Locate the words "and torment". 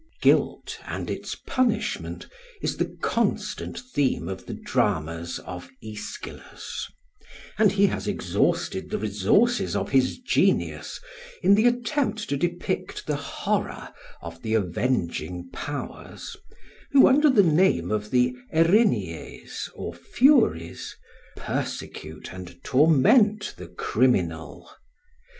22.33-23.53